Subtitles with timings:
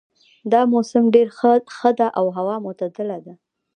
[0.51, 1.27] دا موسم ډېر
[1.77, 3.33] ښه ده او هوا معتدله ده